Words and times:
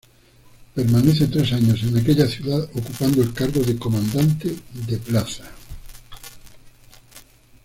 Permanece 0.73 1.27
tres 1.27 1.53
años 1.53 1.83
en 1.83 1.95
aquella 1.95 2.25
ciudad, 2.27 2.67
ocupando 2.73 3.21
el 3.21 3.31
cargo 3.35 3.61
de 3.61 3.77
Comandante 3.77 4.51
de 4.73 4.97
plaza. 4.97 5.43